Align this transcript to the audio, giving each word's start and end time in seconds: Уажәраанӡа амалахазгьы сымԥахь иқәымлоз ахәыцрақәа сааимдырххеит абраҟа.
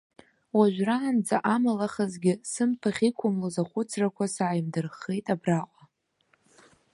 Уажәраанӡа 0.57 1.37
амалахазгьы 1.55 2.33
сымԥахь 2.51 3.01
иқәымлоз 3.09 3.55
ахәыцрақәа 3.61 4.25
сааимдырххеит 4.33 5.25
абраҟа. 5.33 5.83